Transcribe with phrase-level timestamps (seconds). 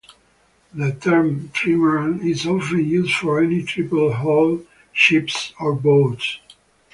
[0.73, 6.39] The term "trimaran" is often used for any triple-hull ships or boats.